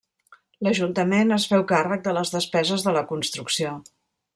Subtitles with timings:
[0.67, 3.81] L'Ajuntament es féu càrrec de les despeses de la construcció.